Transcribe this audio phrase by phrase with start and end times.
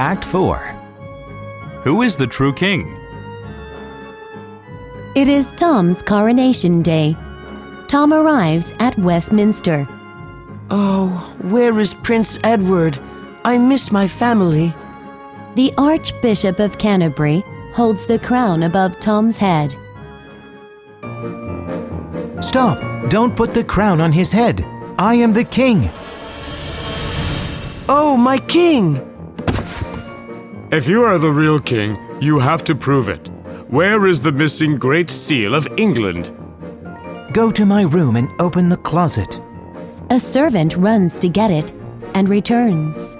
[0.00, 0.56] Act 4.
[1.84, 2.90] Who is the true king?
[5.14, 7.14] It is Tom's coronation day.
[7.86, 9.86] Tom arrives at Westminster.
[10.70, 11.08] Oh,
[11.42, 12.98] where is Prince Edward?
[13.44, 14.72] I miss my family.
[15.54, 17.44] The Archbishop of Canterbury
[17.74, 19.74] holds the crown above Tom's head.
[22.42, 22.80] Stop!
[23.10, 24.64] Don't put the crown on his head.
[24.98, 25.90] I am the king.
[27.86, 29.09] Oh, my king!
[30.72, 33.26] If you are the real king, you have to prove it.
[33.70, 36.30] Where is the missing Great Seal of England?
[37.32, 39.40] Go to my room and open the closet.
[40.10, 41.72] A servant runs to get it
[42.14, 43.16] and returns.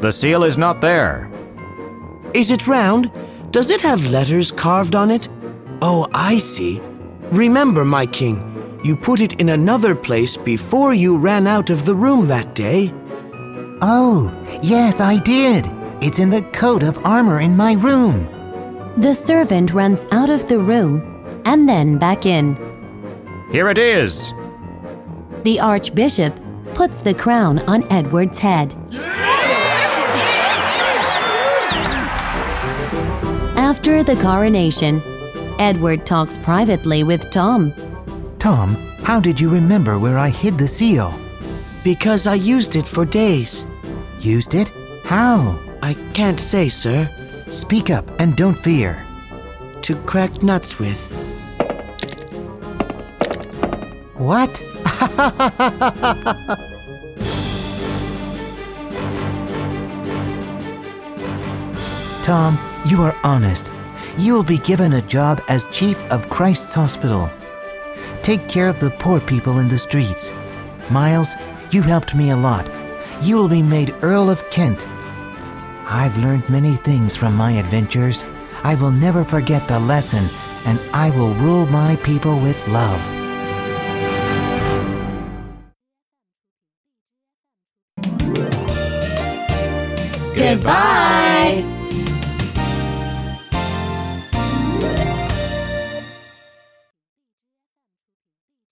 [0.00, 1.30] The seal is not there.
[2.34, 3.12] Is it round?
[3.52, 5.28] Does it have letters carved on it?
[5.82, 6.80] Oh, I see.
[7.30, 11.94] Remember, my king, you put it in another place before you ran out of the
[11.94, 12.92] room that day.
[13.82, 15.70] Oh, yes, I did.
[16.04, 18.26] It's in the coat of armor in my room.
[18.96, 21.00] The servant runs out of the room
[21.44, 22.56] and then back in.
[23.52, 24.32] Here it is.
[25.44, 26.36] The Archbishop
[26.74, 28.74] puts the crown on Edward's head.
[33.56, 35.00] After the coronation,
[35.60, 37.72] Edward talks privately with Tom.
[38.40, 41.14] Tom, how did you remember where I hid the seal?
[41.84, 43.64] Because I used it for days.
[44.18, 44.72] Used it?
[45.04, 45.60] How?
[45.82, 47.10] I can't say, sir.
[47.50, 49.04] Speak up and don't fear.
[49.82, 51.00] To crack nuts with.
[54.14, 54.62] What?
[62.22, 63.72] Tom, you are honest.
[64.16, 67.28] You'll be given a job as chief of Christ's Hospital.
[68.22, 70.30] Take care of the poor people in the streets.
[70.90, 71.34] Miles,
[71.72, 72.70] you helped me a lot.
[73.20, 74.86] You will be made Earl of Kent.
[75.94, 78.24] I've learned many things from my adventures.
[78.64, 80.24] I will never forget the lesson,
[80.64, 82.98] and I will rule my people with love.
[90.34, 91.62] Goodbye.